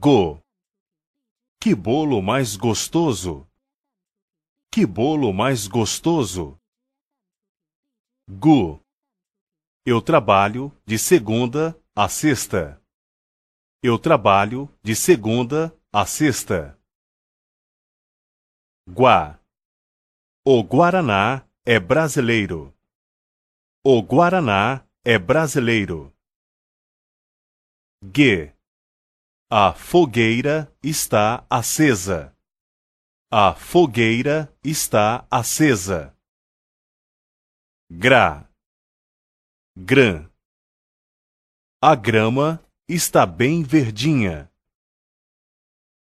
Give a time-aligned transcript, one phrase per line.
[0.00, 0.42] Go.
[1.60, 3.46] Que bolo mais gostoso!
[4.72, 6.58] Que bolo mais gostoso!
[8.26, 8.80] Gu.
[9.84, 12.82] Eu trabalho de segunda a sexta.
[13.82, 16.78] Eu trabalho de segunda a sexta.
[18.88, 19.38] Guá.
[20.44, 22.74] O Guaraná é brasileiro.
[23.84, 26.10] O Guaraná é brasileiro.
[28.02, 28.51] Gue.
[29.54, 32.34] A fogueira está acesa.
[33.30, 36.16] A fogueira está acesa.
[37.90, 38.50] Gra.
[39.76, 40.26] Grã.
[41.82, 44.50] A grama está bem verdinha.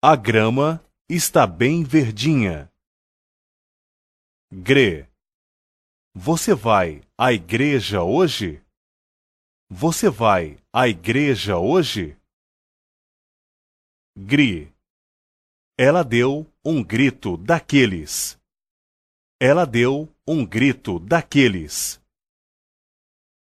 [0.01, 2.71] A grama está bem verdinha.
[4.53, 5.05] Gre.
[6.15, 8.63] Você vai à igreja hoje?
[9.69, 12.17] Você vai à igreja hoje?
[14.15, 14.71] Gri.
[15.75, 18.39] Ela deu um grito daqueles.
[19.39, 21.99] Ela deu um grito daqueles.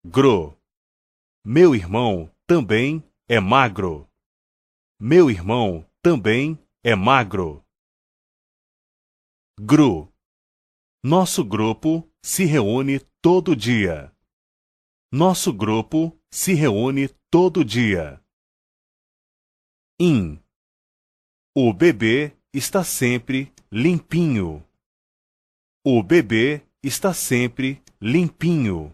[0.05, 0.57] Gro.
[1.45, 4.09] Meu irmão também é magro.
[4.99, 7.63] Meu irmão também é magro.
[9.59, 10.11] Gru.
[11.03, 14.15] Nosso grupo se reúne todo dia.
[15.11, 18.23] Nosso grupo se reúne todo dia.
[19.99, 20.42] In.
[21.55, 24.65] O bebê está sempre limpinho.
[25.85, 28.91] O bebê está sempre limpinho.